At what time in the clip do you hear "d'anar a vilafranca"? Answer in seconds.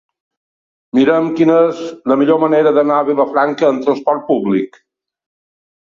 2.79-3.69